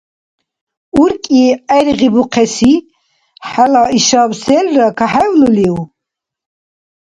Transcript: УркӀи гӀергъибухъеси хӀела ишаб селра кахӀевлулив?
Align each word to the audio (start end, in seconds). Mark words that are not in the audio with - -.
УркӀи 1.01 1.43
гӀергъибухъеси 1.67 2.73
хӀела 3.49 3.83
ишаб 3.97 4.31
селра 4.41 4.87
кахӀевлулив? 4.97 5.75